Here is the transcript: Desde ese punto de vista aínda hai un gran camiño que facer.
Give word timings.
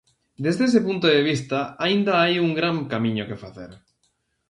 Desde 0.45 0.63
ese 0.69 0.81
punto 0.87 1.05
de 1.15 1.21
vista 1.31 1.59
aínda 1.85 2.13
hai 2.21 2.33
un 2.45 2.51
gran 2.59 2.75
camiño 2.91 3.27
que 3.29 3.41
facer. 3.43 3.71